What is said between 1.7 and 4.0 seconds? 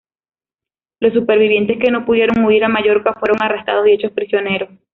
que no pudieron huir a Mallorca fueron arrestados y